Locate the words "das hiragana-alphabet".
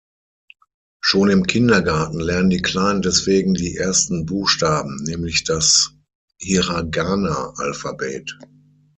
5.43-8.39